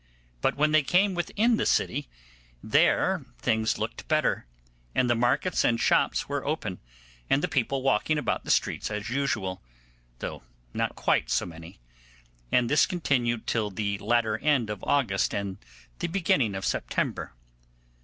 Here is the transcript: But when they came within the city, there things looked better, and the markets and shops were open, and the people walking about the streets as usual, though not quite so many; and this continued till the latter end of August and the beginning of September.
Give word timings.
But 0.41 0.55
when 0.55 0.71
they 0.71 0.81
came 0.81 1.13
within 1.13 1.57
the 1.57 1.65
city, 1.67 2.09
there 2.63 3.23
things 3.37 3.77
looked 3.77 4.07
better, 4.07 4.47
and 4.95 5.07
the 5.07 5.13
markets 5.13 5.63
and 5.63 5.79
shops 5.79 6.27
were 6.27 6.43
open, 6.43 6.79
and 7.29 7.43
the 7.43 7.47
people 7.47 7.83
walking 7.83 8.17
about 8.17 8.43
the 8.43 8.49
streets 8.49 8.89
as 8.89 9.11
usual, 9.11 9.61
though 10.17 10.41
not 10.73 10.95
quite 10.95 11.29
so 11.29 11.45
many; 11.45 11.77
and 12.51 12.67
this 12.67 12.87
continued 12.87 13.45
till 13.45 13.69
the 13.69 13.99
latter 13.99 14.39
end 14.39 14.71
of 14.71 14.83
August 14.85 15.35
and 15.35 15.57
the 15.99 16.07
beginning 16.07 16.55
of 16.55 16.65
September. 16.65 17.33